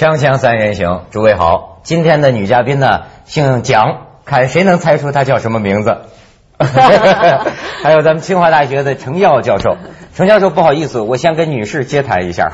[0.00, 1.80] 锵锵三人行，诸位好。
[1.82, 5.98] 今天的女嘉宾呢，姓蒋，看谁能猜出她叫什么名字。
[6.56, 9.76] 还有咱们清华大学的程耀教授，
[10.14, 12.50] 程教授不好意思，我先跟女士接谈一下。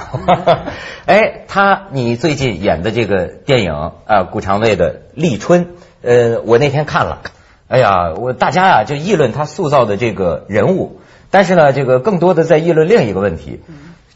[1.06, 5.66] 哎，她你最近演的这个电影啊，顾长卫的《立春》，
[6.02, 7.20] 呃，我那天看了，
[7.69, 10.98] 哎呀，我大家啊就议论她塑造的这个人物，
[11.30, 13.60] 但是呢，这个更多的在议论另一个问题，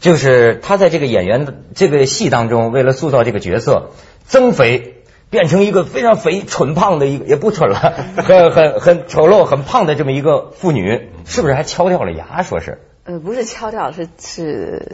[0.01, 3.91] 就是他在这个演员的这个戏当中，为了塑造这个角色，
[4.25, 4.97] 增肥。
[5.31, 12.43] 变成一个非常肥、蠢胖的一个，也不蠢了， 很很很丑陋、很胖的这么一个妇女，是不是还敲掉了牙？
[12.43, 12.79] 说是？
[13.05, 14.91] 呃，不是敲掉，是是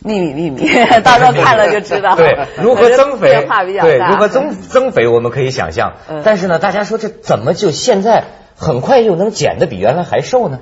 [0.00, 0.68] 秘密秘密，
[1.04, 2.16] 到时候看了就知道。
[2.16, 3.30] 对，如何增肥？
[3.30, 3.86] 变化比较大。
[3.86, 5.06] 对，如何增增肥？
[5.06, 5.92] 我们可以想象。
[6.24, 8.24] 但是呢，大家说这怎么就现在
[8.56, 10.58] 很快又能减的比原来还瘦呢？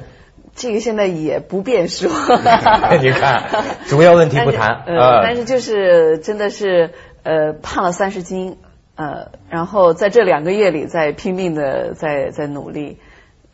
[0.58, 2.10] 这个现在也不便说。
[3.00, 3.44] 你看，
[3.86, 4.82] 主要问题不谈。
[4.86, 6.90] 呃，但是就是真的是
[7.22, 8.58] 呃胖了三十斤。
[8.96, 12.98] 呃，然后在这两个月里，在拼命的在在努力，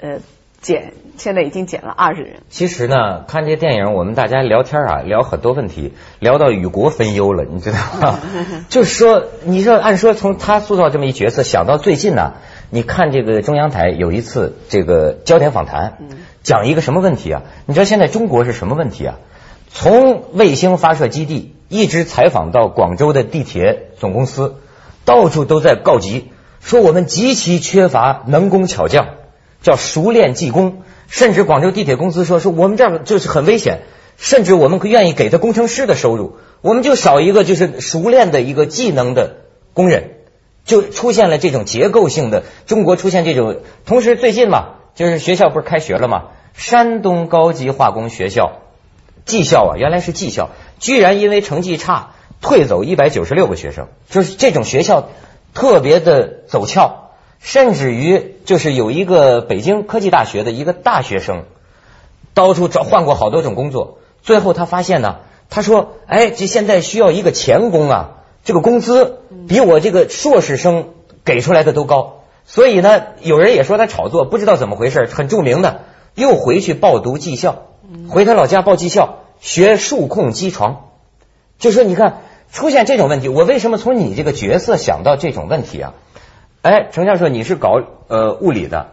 [0.01, 0.21] 呃，
[0.63, 2.37] 减，现在已经减了二十人。
[2.49, 8.19] 其实呢，看这电影，我们大家聊天啊，聊很多问题，聊到与国分忧了，你知道吗？
[8.71, 12.33] 就是说，你说按说从他塑造这么一角色，想到最近呢，
[12.75, 15.97] 你看这个中央台有一次这个焦点访谈，
[16.43, 17.43] 讲一个什么问题啊？
[17.67, 19.19] 你知道现在中国是什么问题啊？
[19.73, 24.57] 从卫星发射基地一直采访到广州的地铁总公司。
[25.05, 29.07] 到处都在告急，说我们极其缺乏能工巧匠，
[29.63, 30.83] 叫熟练技工。
[31.07, 33.83] 甚至广州地铁公司说，说我们这儿就是很危险，
[34.17, 39.37] 甚至我们愿意给他工程师的收入，我们就少一个就是熟练的一个技能的
[39.75, 40.14] 工人，
[40.65, 43.59] 就出现了这种结构性的中国出现这种。
[43.87, 48.63] 同时最近嘛，就是学校不是开学了嘛，山东高级化工学校
[49.25, 52.11] 技校啊，原来是技校，居然因为成绩差。
[52.41, 55.09] 退走一百九十六个学生，就是这种学校
[55.55, 57.09] 特别的走俏，
[57.41, 61.45] 甚至于就是有一个北京科技大学的一个大学生，
[62.35, 68.11] 到处找换过好多种工作，最后他发现呢，他说：“哎，这现在需要一个钳工啊，
[68.45, 69.19] 这个工资
[69.49, 70.91] 比我这个硕士生
[71.25, 75.81] 给出来的都高。”所以呢，有人也说他炒作，不知道怎么回事，很著名的
[76.15, 77.63] 又回去报读技校，
[78.09, 80.91] 回他老家报技校学数控机床，
[81.59, 82.21] 就说你看。
[82.53, 85.95] 出现这种问题，我为什么从你这个角色想到这种问题啊？
[86.63, 88.93] 哎，程教授，你是搞呃物理的，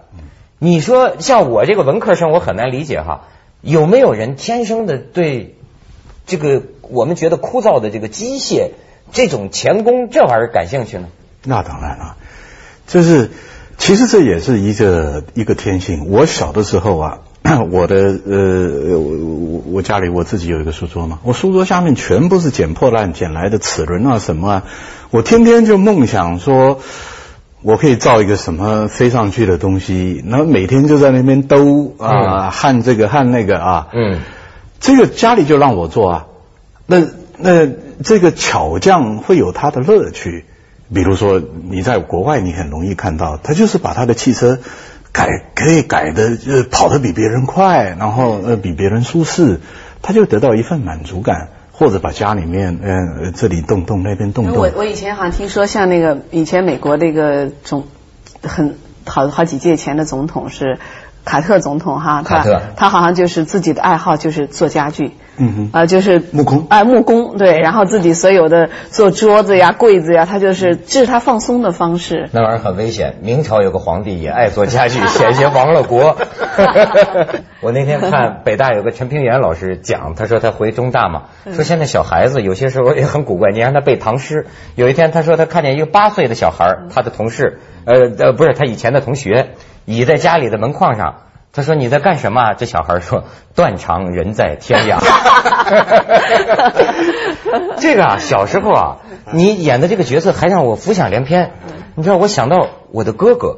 [0.57, 3.27] 你说像我这个文科生，我很难理解哈，
[3.61, 5.57] 有没有人天生的对
[6.25, 8.71] 这个我们觉得枯燥的这个机械
[9.11, 11.07] 这种钳工这玩意儿感兴趣呢？
[11.43, 12.15] 那当然了，
[12.87, 13.29] 就是
[13.77, 16.07] 其实这也是一个一个天性。
[16.09, 17.19] 我小的时候啊。
[17.71, 17.95] 我的
[18.27, 24.63] 呃，我我我家里我自己有一个书桌嘛，我书桌下面全部是捡破烂捡来的齿轮啊什么啊，
[25.09, 26.79] 我天天就梦想说，
[27.63, 34.19] 我可以造一个什么飞上去的东西，然后每天就在那边兜啊焊这个焊那个啊，嗯，
[34.79, 36.27] 这个家里就让我做啊，
[36.85, 37.01] 那
[37.39, 37.65] 那
[38.03, 40.45] 这个巧匠会有他的乐趣，
[40.93, 44.59] 比如说你在国外你很容易看到，他就是把他的汽车。
[45.13, 49.59] 改可以改的，呃，跑得比别人快，然后呃比别人舒适，
[50.01, 54.55] 他就得到一份满足感，或者把家里面，呃，这里动动，那边动动。
[54.55, 57.87] 我我以前好像听说，像那个以前美国那个总
[58.41, 60.79] 很好好几届前的总统是
[61.25, 62.43] 卡特总统哈，他
[62.75, 65.11] 他好像就是自己的爱好就是做家具。
[65.37, 72.29] 嗯哼，啊，就是木工，哎，木工，对，然后自己所有的做桌子呀、柜子呀，他就是这是他放松的方式。
[72.31, 73.15] 那玩意儿很危险。
[73.21, 76.17] 明朝有个皇帝也爱做家具，险些亡了国。
[77.61, 84.45] 我那天看北大有个陈平原老师讲，他说他回中大嘛，说现在小孩子有些时候也很古怪，你让他背唐诗。
[84.75, 89.51] 有一天他说他看见一个八岁的小孩，他的同事，呃呃，不是他以前的同学，
[89.85, 91.15] 倚在家里的门框上。
[91.53, 92.53] 他说你在干什么？
[92.53, 93.25] 这小孩说
[93.55, 95.01] 断肠人在天涯。
[97.77, 98.97] 这个啊，小时候啊，
[99.33, 101.51] 你演的这个角色还让我浮想联翩。
[101.95, 103.57] 你知道，我想到我的哥哥，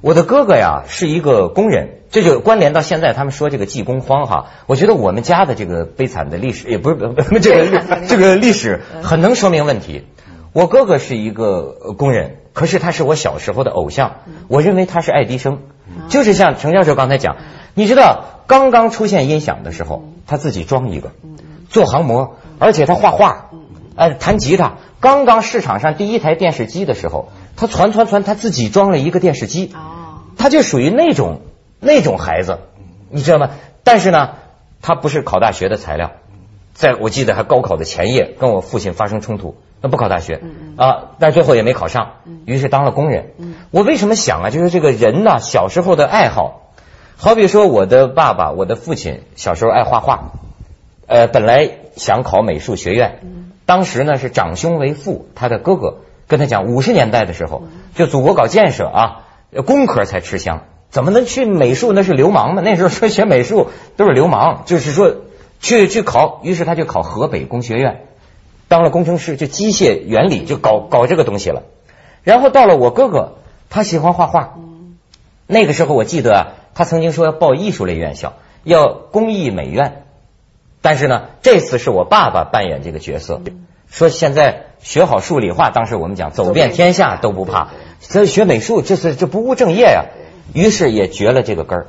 [0.00, 4.46] 我的哥哥呀是一个工人，这就关联到现在他们说这个技工荒哈。
[4.66, 6.96] 我觉得我们家的这个悲惨的历史，也不是
[7.42, 10.06] 这个这个历史很能说明问题。
[10.52, 15.58] 我哥哥是一个工人，可是他是我小时候的偶像，我认为他是爱迪生。
[16.08, 17.36] 就是像程教授刚才讲，
[17.74, 21.10] 你知道刚刚出现音响的时候，他自己装一个，
[21.68, 23.50] 做航模，而且他画画，
[23.96, 24.74] 呃，弹吉他。
[25.00, 29.70] 刚刚市场上第一台电视机的时候，他传传传，他自己装了一个电视机。
[29.74, 31.40] 哦，他就属于那种
[31.80, 32.60] 那种孩子，
[33.10, 33.50] 你知道吗？
[33.82, 34.36] 但是呢，
[34.80, 36.12] 他不是考大学的材料，
[36.74, 40.40] 在我记得还高考的前夜，跟我父亲发生冲突，那不考大学
[40.76, 43.30] 啊，但最后也没考上，于是当了工人。
[43.70, 44.50] 我为什么想啊？
[44.50, 46.72] 就是这个人呢，小时候的爱好，
[47.16, 50.32] 好比说我的爸爸，我的父亲小时候爱画画，
[51.06, 53.20] 呃，本来想考美术学院，
[53.66, 57.62] 当时呢是长兄为父，他的哥哥跟他讲，五十年代的时候，
[57.94, 59.20] 就祖国搞建设啊，
[59.64, 61.92] 工科才吃香，怎么能去美术？
[61.92, 62.62] 那是流氓嘛！
[62.64, 65.14] 那时候说学美术都是流氓，就是说
[65.64, 68.04] 去去考，于是他就考河北工学院，
[68.68, 71.62] 当了工程师，就机械原理就搞搞这个东西了。
[72.22, 73.38] 然后到了我哥哥，
[73.70, 74.58] 他喜欢画画，
[75.46, 76.40] 那个时候我记得啊，
[76.74, 80.02] 他曾经说要报艺术类院校，要工艺美院。
[80.82, 83.40] 但是呢，这次是我爸爸扮演这个角色，
[83.88, 87.68] 说现在学好数理化，当时我们讲走遍天下都不怕，
[88.00, 90.04] 所以学美术这是这不务正业呀。
[90.52, 91.86] 于是也绝了这个根儿。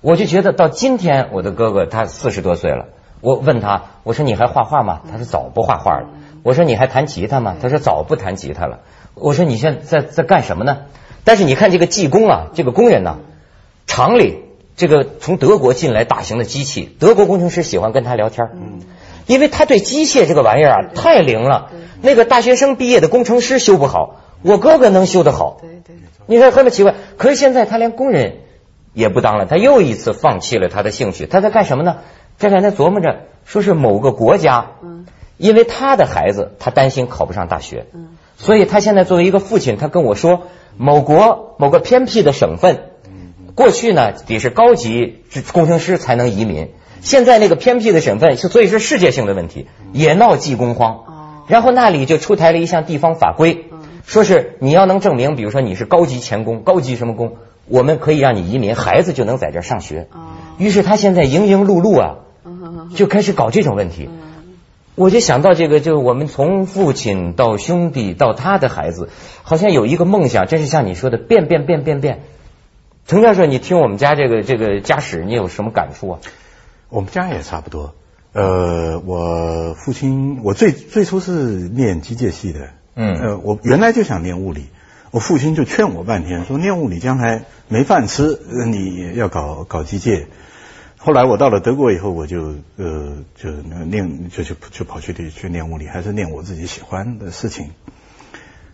[0.00, 2.86] 我就觉得到今天，我的哥哥他四十多岁了，
[3.20, 5.00] 我问他，我说你还画画吗？
[5.10, 6.08] 他说早不画画了。
[6.42, 7.56] 我说你还弹吉他吗？
[7.60, 8.80] 他说早不弹吉他了。
[9.14, 10.78] 我说你现在在在干什么呢？
[11.24, 13.18] 但是你看这个技工啊，这个工人呢，
[13.86, 14.44] 厂里。
[14.76, 18.80] 这个从德国进来大型的机器，德国工程师喜欢跟他聊天，嗯，
[19.26, 21.70] 因为他对机械这个玩意儿啊太灵了。
[22.00, 25.58] 那个大学生毕业的工程师修不好，我哥哥能修得好。
[25.60, 26.94] 对对，你说很奇怪。
[27.18, 28.38] 可是现在他连工人
[28.94, 31.26] 也不当了，他又一次放弃了他的兴趣。
[31.26, 31.98] 他在干什么呢？
[32.40, 35.04] 在在那琢磨着，说是某个国家，嗯，
[35.36, 40.44] 因为他的孩子他担心考不上大学，嗯，所以他现在作为一个父亲，他跟我说，
[40.78, 42.84] 某国某个偏僻的省份。
[43.54, 45.22] 过去呢，得是高级
[45.52, 46.70] 工程师才能移民。
[47.02, 51.44] 现在那个偏僻的省份，所以是世界性的问题，也闹技工荒。
[51.46, 53.66] 然后那里就出台了一项地方法规，
[54.06, 57.36] 说是你要能证明，比如说你是高级钳工、高级什么工，
[57.68, 60.08] 我们可以让你移民，孩子就能在这上学。
[60.56, 62.16] 于是他现在营营碌碌啊，
[62.94, 64.08] 就开始搞这种问题。
[64.96, 69.08] 我就想到这个，就是我们从父亲到兄弟到他的孩子，
[69.42, 72.20] 好像有一个梦想，真是像你说的变变变变变。
[73.06, 76.18] 程教授，你听我们家这个这个家史，你有什么感触啊？
[76.90, 77.94] 我们家也差不多。
[78.32, 82.70] 呃，我父亲，我最最初是念机械系的。
[82.94, 83.14] 嗯。
[83.14, 84.66] 呃，我原来就想念物理，
[85.12, 90.26] 我父亲就劝我半天，说念物理将来没饭吃，你要搞搞机械。
[91.02, 93.50] 后来我到了德国以后，我就呃就
[93.86, 97.70] 念就就就跑去去念物理，还是念我自己喜欢的事情。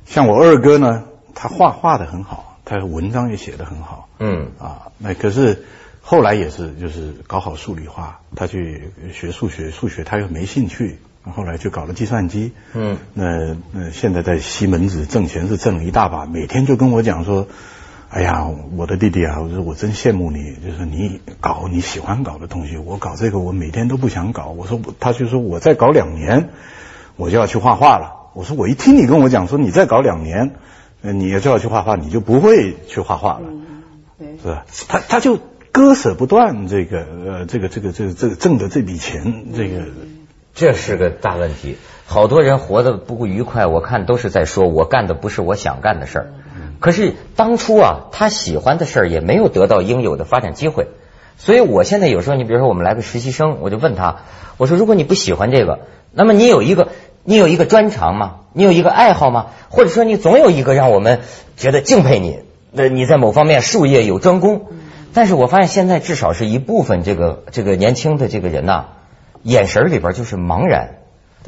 [0.05, 2.53] 像我二哥呢，他画画的很好。
[2.69, 5.67] 他文章也写的很好，嗯啊，那可是
[6.03, 17.47] 后来也是就是搞好数理化，他去学数学，数学他又没兴趣，后来就搞了计算机，嗯，那那现在在西门子挣钱是挣了一大把，每天就跟我讲说，
[18.09, 26.51] 哎呀，我的弟弟啊，我说我真羡慕你，就是你搞你喜欢搞的东西，我搞这个我每天都不想搞，我说他就说我再搞两年，
[27.17, 30.53] 我就要去画画了，我说我一听你跟我讲说你再搞两年。
[31.03, 33.47] 你要就要去画画，你就不会去画画了，
[34.43, 34.65] 是吧？
[34.89, 35.39] 他他就
[35.71, 39.85] 割舍不断这个呃这个这个这个这个挣的这笔钱，这个
[40.53, 41.77] 这是个大问题。
[42.07, 46.33] 好多人活得不愉快，我看都是在说我干的不是我想干的事儿。
[46.81, 50.89] 可是当初啊，他喜欢的事儿也没有得到应有的发展机会。
[51.39, 54.19] 所以我现在有时候，你比如说我们来个实习生，我就问他，
[54.57, 55.81] 我说如果你不喜欢这个，
[56.13, 56.89] 那么你有一个。
[57.29, 58.37] 你有一个专长吗？
[58.53, 59.47] 你有一个爱好吗？
[59.69, 61.23] 或者说你总有一个让我们
[61.57, 62.39] 觉得敬佩你，
[62.71, 64.67] 那你在某方面术业有专攻。
[65.13, 68.85] 但是我发现现在至少是一部分这个这个年轻的这个人呐，
[69.43, 70.99] 眼神里边就是茫然。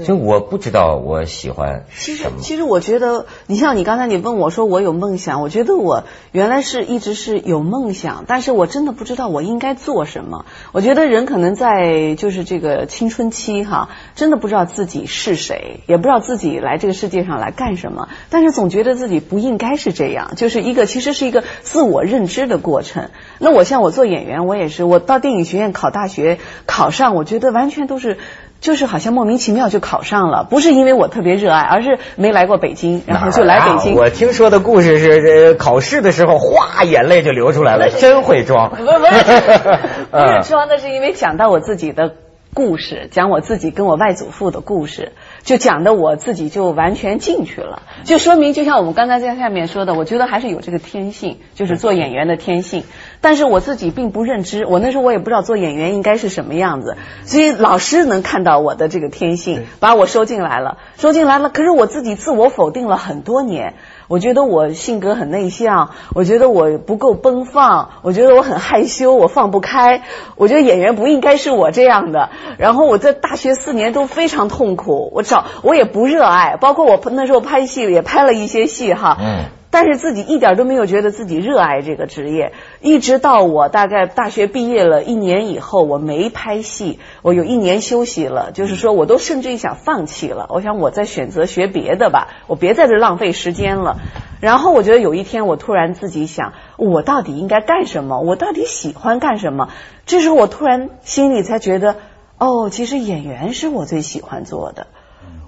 [0.05, 2.41] 就我不知道我喜欢什么。
[2.41, 10.45] 其实我觉得，你像你刚才你问我说我有梦想，我觉得我原来是一直是有梦想，但是我真的不知道我应该做什么。
[10.73, 23.11] 我觉得人可能在就是这个青春期哈，真的不知道自己是谁，也不知道自己来这个世界上来干什么，但是总觉得自己不应该是这样，就是一个其实是一个自我认知的过程。
[23.39, 28.19] 那我像我做演员，我也是，我到电影学院考大学考上，我觉得完全都是。
[28.61, 33.95] 就是好像莫名其妙就考上了，不是因为我特别热爱，而是没来过北京，然后就来北京。
[33.95, 38.71] 我听说的故事是，考试的时候哗，眼泪就流出来了，真会装。
[38.71, 42.15] 不不 不是装，那是因为讲到我自己的。
[42.55, 45.13] 故事讲我自己跟我外祖父的故事，
[45.45, 52.85] 就讲的我自己就完全进去了，就说明就像我们刚才在下面说的，我觉得还是有这个天性，就是做演员的天性。
[53.21, 61.51] 但是我自己并不认知，我那时候我也不知道做演员应该是什么样子，所以老师能看到我的这个天性，把我收进来了，收进来了。
[61.51, 63.75] 可是我自己自我否定了很多年。
[64.07, 70.03] 我觉得我性格很内向，我觉得我不够奔放，我觉得我很害羞，我放不开。
[70.37, 72.31] 我觉得演员不应该是我这样的。
[72.57, 79.19] 然后我在大学四年都非常痛苦，我找我也不热爱，包括我那时候拍戏也拍了一些戏哈。
[79.21, 79.45] 嗯。
[79.81, 93.99] 但是自己一点都没有觉得自己热爱这个职业，一直到我大概大学毕业了一年以后，我没拍戏，我有一年休息了，就是说我都甚至于想放弃了，我想我再选择学别的吧，我别在这浪费时间了。
[94.41, 98.19] 然后我觉得有一天我突然自己想，我到底应该干什么？
[98.19, 99.69] 我到底喜欢干什么？
[100.07, 101.95] 这时候我突然心里才觉得，
[102.37, 104.89] 哦，其实演员是我最喜欢做的。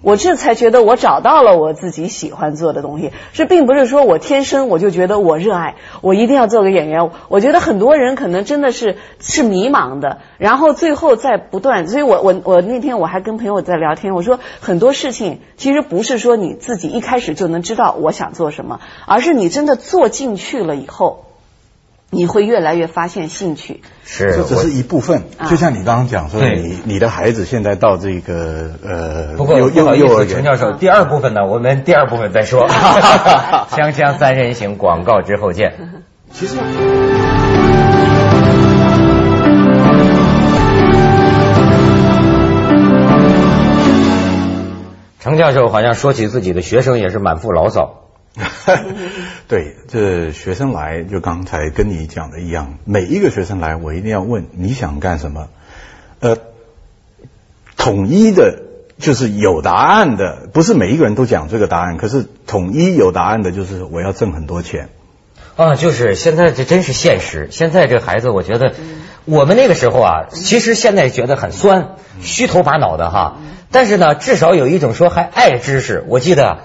[0.02, 7.10] 我这才觉得我找到了我自己喜欢做的东西，这并不是说我天生我就觉得我热爱，我一定要做个演员。
[7.28, 11.86] 我觉得很多人可能真的是是迷茫的，然后最后在不断。
[11.86, 21.24] 所以我我我那天我还跟朋友在聊天，我说很多事情其实不是说你自己一开始就能知道我想做什么，而是你真的做进去了以后。
[22.12, 25.22] 你会越来越发现兴趣，是这只是一部分。
[25.48, 32.66] 就像你刚刚讲说，你你的孩子现在到这个呃，不过幼幼儿园，陈教授，第二部分呢，我们第二部分再说。
[33.70, 35.74] 锵锵三人行，广告之后见。
[36.32, 36.56] 其实，
[45.20, 47.98] 程教授好像说起自己的学生也是满腹牢骚。
[49.50, 55.48] 对，这学生来就刚才跟你讲的一样，每一个学生来，我一定要问你想干什么。
[56.20, 56.36] 呃，
[57.76, 58.62] 统一的，
[59.00, 64.88] 就是有答案的，不是每一个人都讲这个答案，可是统一有答案的，就是我要挣很多钱。
[65.56, 67.48] 啊，就是现在这真是现实。
[67.50, 68.74] 现在这孩子，我觉得
[69.24, 73.38] 我们那个时候啊，其实现在觉得很酸，虚头巴脑的哈。
[73.72, 76.04] 但是呢，至少有一种说还爱知识。
[76.06, 76.58] 我记得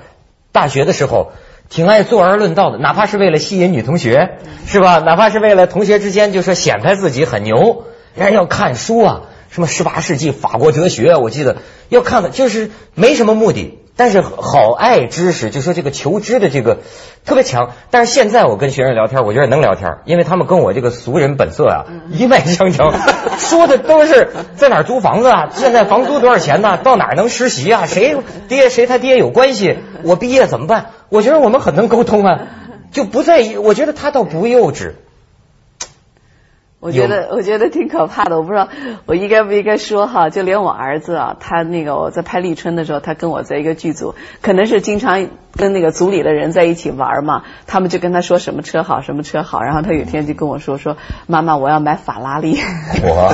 [0.51, 1.31] 大学的时候。
[1.69, 4.99] 挺爱坐而论道的，哪怕是为了吸引女同学，是吧？
[4.99, 11.57] 哪怕是为了同学之间就说显摆自己很牛，人家要看书啊，什么十八世纪法国哲学，我记得
[11.89, 13.79] 要看的，就是没什么目的。
[13.97, 16.79] 但是好爱知识，就说这个求知的这个
[17.23, 17.71] 特别强。
[17.91, 22.91] 但是现在我跟学生聊天，我觉得能聊天，因为他们跟我这个俗人本色啊一脉相承，
[23.37, 26.75] 说的都是在哪租房子啊，现在房租多少钱呢？
[26.75, 27.85] 到哪能实习啊？
[27.85, 28.17] 谁
[28.49, 29.77] 爹谁他爹有关系？
[30.03, 30.87] 我毕业怎么办？
[31.15, 32.47] 我觉得我们很能沟通啊，
[32.91, 33.57] 就不在意。
[33.57, 34.93] 我觉得他倒不幼稚。
[36.81, 38.67] 我觉得我觉得挺可怕的，我不知道
[39.07, 50.97] 我应该不应该说哈，就连我儿子啊，他那个我在拍立春的时候，他跟我在一个剧组，可能是经常跟那个组里的人在一起玩嘛，他们就跟他说什么车好什么车好，然后他有一天就跟我说说
[51.27, 52.59] 妈妈我要买法拉利，
[53.03, 53.31] 我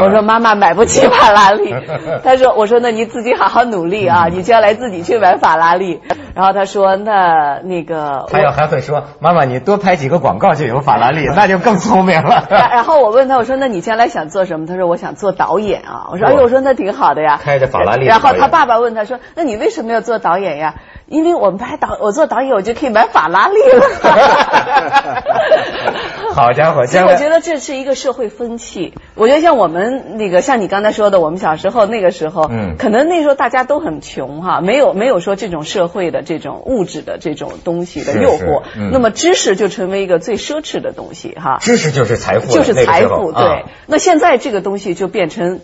[0.04, 1.74] 我说妈妈买不起法拉利，
[2.22, 6.00] 他说我说那你自己好好努力啊，你将来自己去买法拉利，
[6.34, 12.46] 然后他说那那个他要还会说妈妈你多拍几个广告就有法拉利， 那就更聪明了。
[12.50, 18.06] 然后我问他，我说：“那你将来想做什么？”他说：“我想做导演啊。”我说：“哎呦，我说那挺好的呀。”开着法拉利。
[18.06, 20.74] 然后他爸爸问他说：“那你为什么要做导演呀？”
[21.06, 25.24] 因为我们拍导，我做导演我就可以买法拉利了。
[26.34, 26.86] 好家伙！
[26.86, 28.92] 所以我觉得这是一个社会风气。
[29.14, 41.58] 我觉得像我们那个，像你刚才说的，我们小时候那个时候，嗯，可能那时候大家都很穷哈，没有没有说这种社会的这种物质的这种东西的诱惑，那么知识就成为一个最奢侈的东西哈。
[41.60, 43.30] 知识就是财富，就是财富。
[43.30, 43.64] 对。
[43.86, 45.60] 那现在这个东西就变成。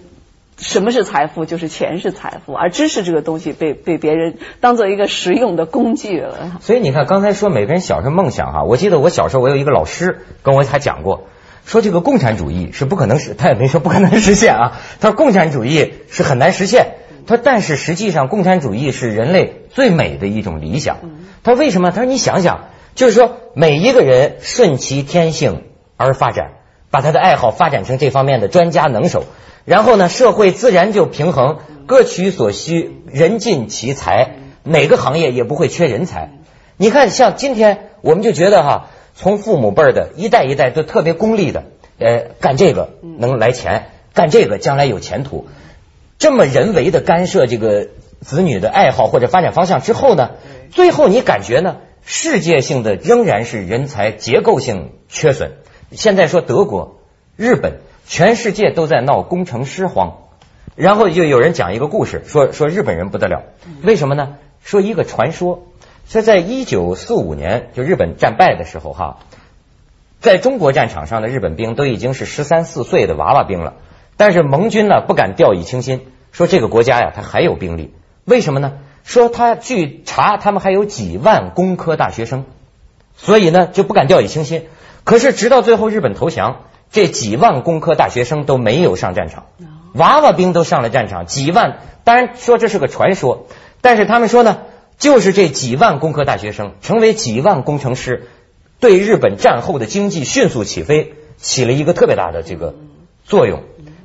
[0.61, 1.47] 什么是财富？
[1.47, 6.59] 就是钱是财富，而知识这个东西被被别人当做一个实用的工具了。
[6.61, 11.29] 所以你看，刚才说每个人小时候梦想哈，我记得我小时候我有一个老师跟我还讲过，
[11.65, 14.81] 说这个共产主义是不可能实，他也没说不可能实现啊。
[15.01, 20.99] 他说共产主义是很难实现，他但是实际上共产主义是人类最美的一种理想。
[21.43, 21.91] 他为什么？
[21.91, 25.63] 他说你想想，就是说每一个人顺其天性
[25.97, 26.51] 而发展，
[26.91, 29.25] 把他的爱好发展成这方面的专家能手。
[29.65, 36.31] 然后呢，社会自然就平衡，各取所需，人尽其才，哪个行业也不会缺人才。
[36.77, 41.65] 你看，像今天我们就觉得哈，从父母辈的一代一代都特别功利的，
[41.99, 45.47] 呃，干这个能来钱，干这个将来有前途。
[46.19, 47.89] 这么人为的干涉这个
[48.21, 50.31] 子女的爱好或者发展方向之后呢，
[50.71, 55.53] 最后你感觉呢，世界性的仍然是人才结构性缺损。
[55.93, 56.99] 现在说德国、
[57.37, 57.81] 日本。
[58.07, 60.15] 全世界都在闹工程师荒，
[60.75, 63.45] 然后就有人讲一个故事，说说日本人不得了，
[63.85, 64.35] 为什么呢？
[64.65, 65.63] 说一个传说，
[66.09, 69.19] 说在一九四五年就日本战败的时候哈，
[70.19, 73.75] 在中国战场上的日本兵都已经是十三四岁的娃娃兵了，
[74.17, 76.01] 但是盟军呢不敢掉以轻心，
[76.33, 77.95] 说这个国家呀他还有兵力，
[78.25, 78.79] 为什么呢？
[79.05, 82.45] 说他据查，他们还有几万工科大学生，
[83.15, 84.65] 所以呢就不敢掉以轻心。
[85.05, 89.47] 可是直到最后日本投降，这几万工科大学生都没有上战场，
[89.95, 91.79] 娃娃兵都上了战场，几万。
[92.05, 93.47] 当然说这是个传说，
[93.81, 94.59] 但是他们说呢，
[94.99, 98.29] 就是这几万工科大学生成为几万工程师，
[98.79, 102.75] 对日本战后的经济迅速起飞起了一个特别大的这个
[103.25, 103.63] 作用。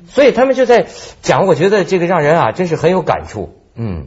[0.08, 0.86] 所以他们就在
[1.22, 3.58] 讲，我觉得这个让人啊，真是很有感触。
[3.74, 4.06] 嗯，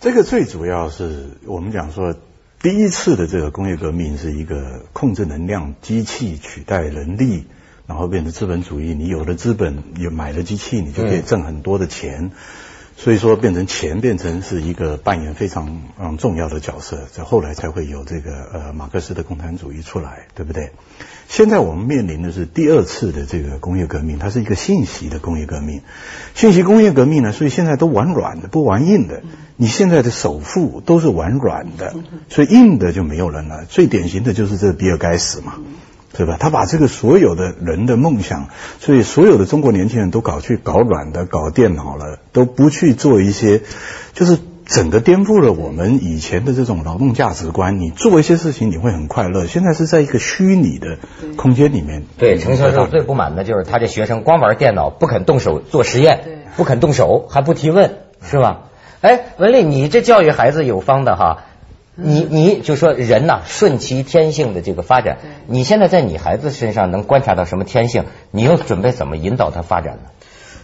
[0.00, 2.14] 这个最主要是我们讲说，
[2.60, 7.46] 第一次的这个工业革命是一个控制能量机器取代人力，
[7.86, 8.94] 然后变成资本主义。
[8.94, 12.32] 你有了资本，有买了机器，你就可以挣很多的钱。
[13.00, 20.72] 所以说，变成钱变成是一个扮演非常嗯重要的角色，在后来才会有这个呃马克思的共产主义出来，对不对？
[21.28, 25.82] 现在我们面临的是第二次的这个工业革命，它是一个信息的工业革命。
[26.34, 29.22] 信息工业革命呢，所以现在都玩软的，不玩硬的。
[29.54, 31.94] 你现在的首富都是玩软的，
[32.28, 33.64] 所以硬的就没有人了。
[33.66, 35.60] 最典型的就是这比尔盖茨嘛。
[36.16, 36.36] 对吧？
[36.40, 38.48] 他把这个所有的人的梦想，
[38.80, 43.60] 所以所有的中国年轻人都搞去搞软的、搞电脑了，都不去做一些，
[44.14, 47.78] 就是整个颠覆了我们以前的这种劳动价值观。
[47.78, 50.98] 你做一些事情你会很快乐，现在是在一个虚拟的
[51.36, 52.04] 空间里面。
[52.16, 58.62] 对，程教授最不满的就是他这学生光玩电脑，不肯动手做实验，不肯动手，还不提问，是吧？
[59.00, 61.44] 哎，文丽，你这教育孩子有方的哈。
[62.00, 68.04] 你你就说人呐，顺其天性的这个发展，你现在在你孩子身上能观察到什么天性？
[68.30, 70.02] 你又准备怎么引导他发展呢？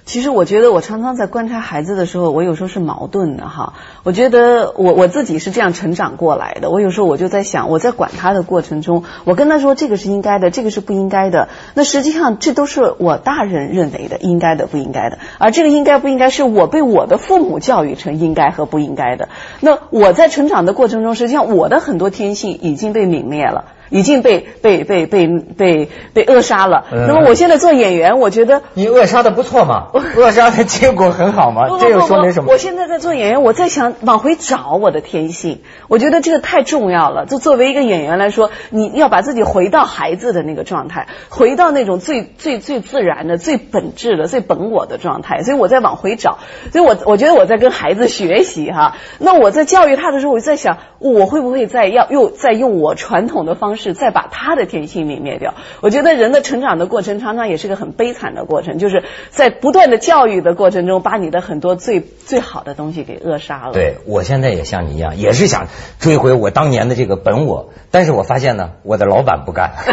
[0.05, 3.73] 其实我觉得，我常常在观察孩子的时候，我有时候是矛盾的哈。
[4.03, 6.69] 我觉得我我自己是这样成长过来的。
[6.69, 11.49] 我有时候我就在想，我在管他的过程中，我跟他说这个是应该的，这个是不应该的。
[11.73, 15.19] 那实际上这都是我大人认为的应该的、不应该的。
[15.39, 19.31] 而这个应该不应该，是我被我的父母教育成应该和不应该的。
[19.61, 23.65] 那我在成长的过程中，实际上我的很多天性已经被泯灭了。
[23.91, 26.85] 已经被被被被被被扼杀了。
[26.91, 32.53] 那么我现在做演员，我觉得你扼杀的不错嘛， 扼杀的结果很好嘛，这又说明什么？
[32.53, 35.61] 我现在在做演员，我在想往回找我的天性。
[35.89, 37.27] 我觉得这个太重要了。
[37.27, 45.43] 就作为一个演员来说，你要把自己回到孩子的那个状态，回到那种最最最自然的、最本质的、最本我的状态。
[45.43, 46.39] 所以我在往回找。
[46.73, 48.97] 所以我我觉得我在跟孩子学习哈。
[49.19, 53.74] 那我在教育他的时候，我就在想，我会不会再要又再用我传统的方。
[53.77, 55.55] 是再把他的天性泯灭掉。
[55.81, 63.73] 我觉得人的成长的过程常常也是个很悲惨的过程，就是在不断的教育的过程中，把你的很多最最好的东西给扼杀了。
[63.73, 65.67] 对我现在也像你一样，也是想
[65.99, 69.73] 追回我当年的这个本我，但是我发现呢，我的老板不干。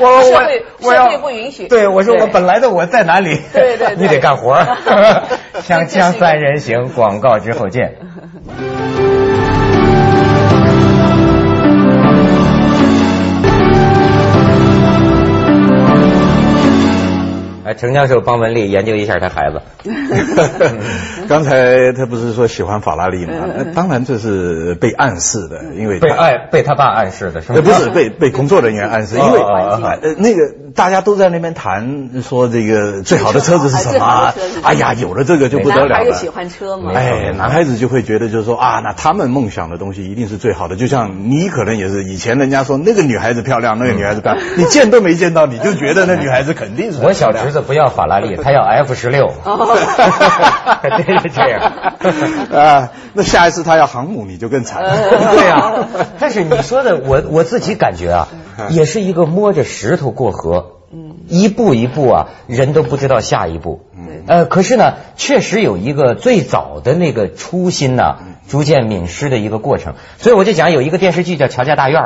[0.00, 0.42] 我我
[0.82, 1.66] 我要不允许。
[1.68, 3.40] 对，我说我本来的我在哪里？
[3.52, 4.54] 对对， 你得干活。
[4.54, 7.96] 锵锵三人行，广告之后见。
[17.64, 19.62] 哎，程教授帮文丽研究一下他孩子。
[21.28, 23.32] 刚才他不是说喜欢法拉利吗？
[23.74, 27.60] 当然这是被暗示的，因为被爱被他爸暗示的是吗？
[27.62, 30.42] 不是被被工作人员暗示，因为呃那个
[30.74, 34.34] 大家都在那边谈说这个最好的车子是什么？
[34.62, 36.12] 哎呀，有了这个就不得了了。
[36.12, 36.92] 喜欢车吗？
[36.94, 40.76] 哎，男孩子就会觉得就是说啊，那他们梦想的东西一定是最好的。
[40.76, 49.32] 就像你可能也是以前人家说那个女孩子漂亮，那个女孩子漂亮， 你见都没见到，你就觉得那女孩子肯定是我小侄子不要法拉利，他要 F 十六。
[51.06, 51.60] 真是这样
[52.52, 52.90] 啊！
[53.14, 54.94] 那下一次他要航母，你就更惨了。
[55.34, 55.88] 对啊，
[56.18, 58.28] 但是你说的，我我自己感觉啊，
[58.68, 60.80] 也是一个摸着石头过河，
[61.28, 63.86] 一步一步啊，人都不知道下一步。
[64.26, 68.16] 呃，可是呢，确实有一个最早的那个初心呢，
[68.48, 69.94] 逐渐泯失的一个过程。
[70.18, 72.02] 所以我就讲有一个电视剧叫《乔家大院》，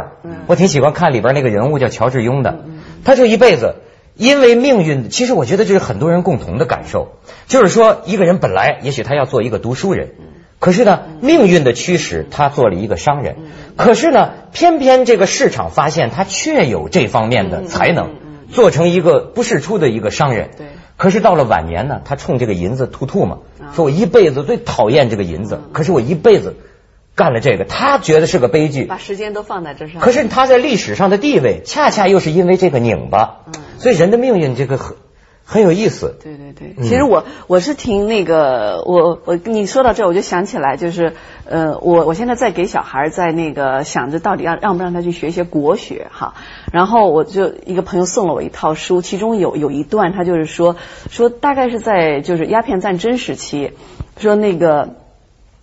[0.46, 2.61] 我挺喜欢看里边那个人物叫乔致庸的，
[3.04, 3.76] 他就一辈子。
[4.18, 7.12] 因为命运，其实我觉得这是很多人共同的感受，
[7.46, 10.11] 就是说一个人本来也许他要做一个读书人，
[10.59, 13.37] 可是呢，命运的驱使他做了一个商人，
[13.76, 18.11] 可是呢，偏偏这个市场发现他确有这方面的才能，
[18.50, 20.50] 做成一个不世出的一个商人。
[20.59, 20.66] 对。
[20.96, 23.38] 可是到了晚年呢，他冲这个银子吐吐嘛，
[23.76, 26.57] 说我一辈子最讨厌这个银子，可是我一辈子。
[27.18, 30.00] 干了这个，他觉得是个悲剧，把时间都放在这上。
[30.00, 33.40] 可是他在历史上的地位，恰恰又是因为这个拧巴，
[33.78, 34.96] 所以人的命运这个很
[35.44, 36.16] 很有意思。
[36.22, 46.35] 对对对，其实我我是听那个我我你说到这，我就想起来，就是呃，我我现在在给小孩在那个想着到底要让不让他去学一些国学哈，
[46.72, 50.76] 然后我就一个朋友送了我一套书，其中有有一段他就是说
[51.11, 53.72] 说大概是在就是鸦片战争时期，
[54.18, 54.90] 说那个。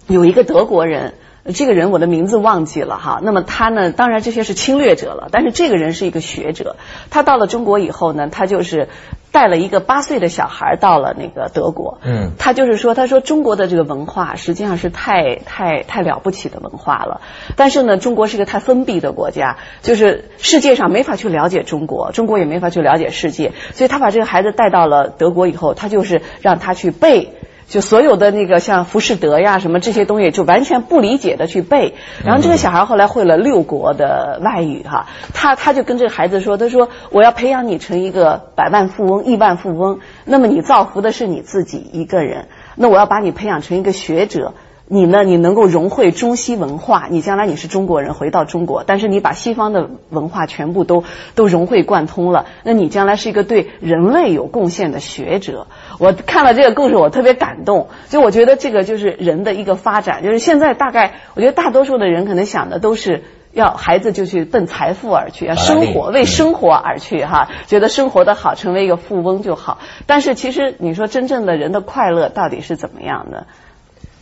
[0.08, 1.16] 有一个德国人。
[1.54, 3.92] 这个人我的名字忘记了哈，那么他呢？
[3.92, 6.76] 当然这些是侵略者了，但是这个人是一个学者。
[7.12, 8.90] 他到了中国以后呢，他就是
[9.32, 12.00] 带了一个八岁的小孩到了那个德国。
[12.04, 17.22] 嗯，他就是说，他说中国的这个文化实际上是太太太了不起的文化了，
[17.56, 27.35] 但是呢，中国是一个太封闭的国家，就是世界上没法去了解中国，中国也没法去了解世界，所以他把这个孩子带到了德国以后，他就是让他去背。
[27.68, 31.96] 就所有的那个像浮士德呀什么这些东西，就完全不理解的去背。
[32.24, 44.54] 然后这个小孩后来会了六国的外语哈，他他就跟这个孩子说，他说我要培养你成一个百万富翁、亿万富翁，那么你造福的是你自己一个人，那我要把你培养成一个学者。
[44.88, 45.24] 你呢？
[45.24, 55.66] 你能够融汇中西文化，你将来你是中国人，回到中国，但是你把西方的文化全部都都融会贯通了，那你将来是一个对人类有贡献的学者。
[56.00, 57.90] 我看了这个故事，我特别感动。
[58.10, 69.80] 就我觉得这个就是人的一个发展，就是现在大概我觉得大多数的人可能想的都是要孩子就去奔财富而去，要生活为生活而去哈，觉得生活的好，成为一个富翁就好。
[70.06, 73.48] 但是其实你说真正的人的快乐到底是怎么样的？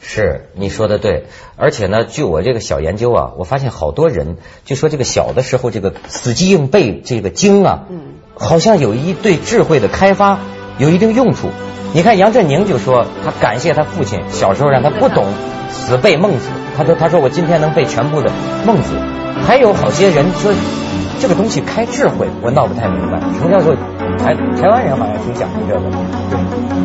[0.06, 10.40] 是你说的对，而且呢，据我这个小研究啊，我发现好多人就说这个小的时候这个死记硬背这个经啊，嗯，好像有一对智慧的开发
[10.78, 11.50] 有一定用处。
[11.94, 15.26] 你看杨振宁就说他感谢他父亲小时候让他不懂
[15.70, 18.32] 死背孟子，他说他说我今天能背全部的
[18.66, 18.96] 孟子。
[19.46, 20.54] 还有好些人说
[21.20, 23.20] 这个东西开智慧，我闹不太明白。
[23.38, 23.76] 什么叫做
[24.18, 25.82] 台台湾人好像挺讲究这个，
[26.30, 26.83] 对。